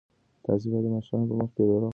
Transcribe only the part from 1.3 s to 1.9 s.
مخ کې درواغ ونه وایاست.